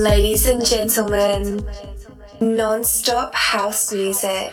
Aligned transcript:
Ladies 0.00 0.46
and 0.46 0.64
gentlemen, 0.64 1.68
non-stop 2.40 3.34
house 3.34 3.92
music. 3.92 4.50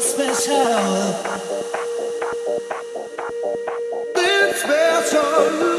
special. 0.00 1.14
It's 4.16 4.62
special. 4.62 5.77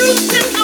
truth 0.00 0.59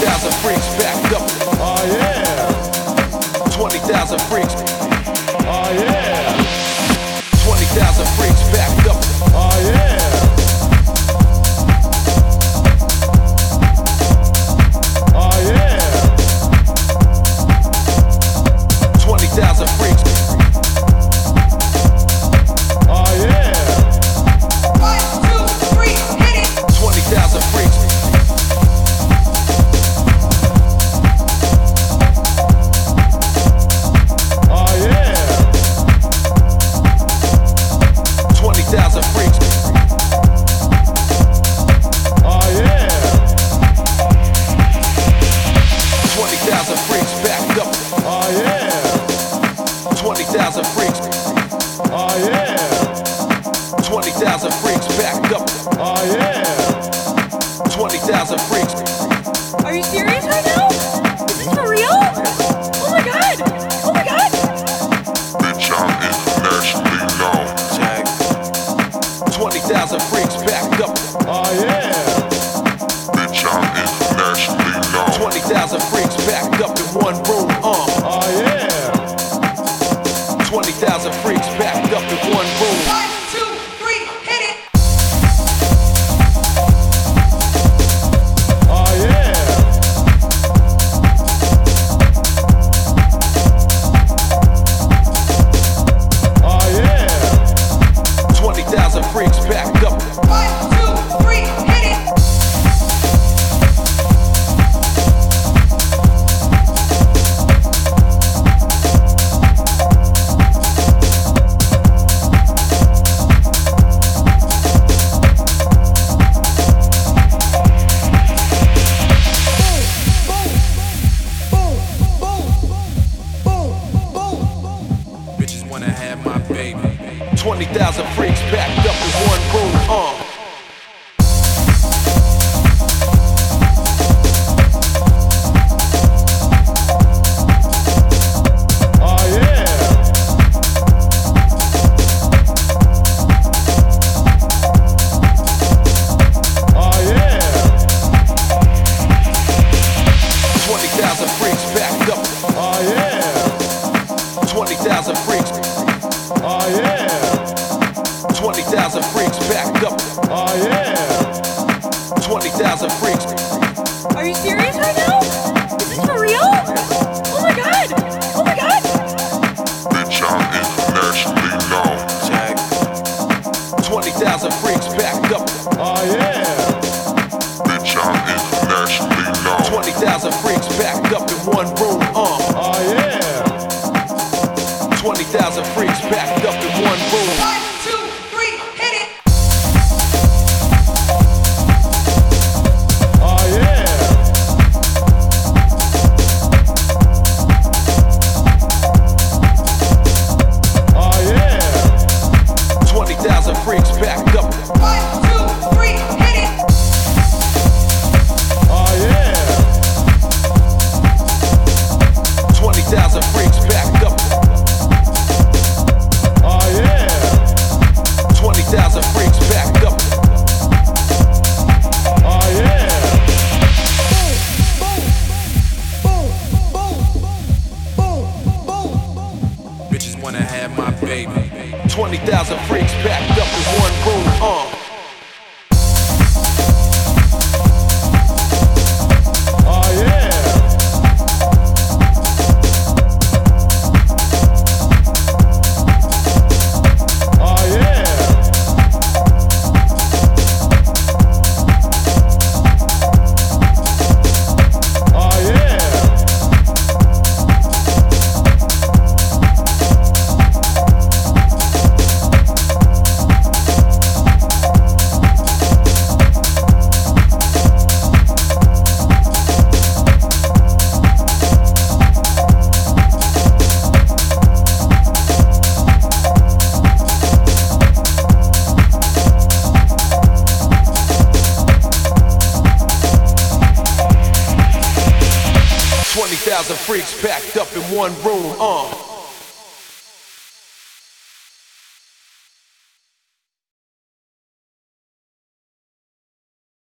thousand 0.00 0.34
freaks. 0.34 0.77